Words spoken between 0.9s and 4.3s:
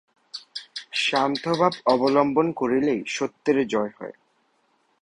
শান্তভাব অবলম্বন করিলেই সত্যের জয় হয়।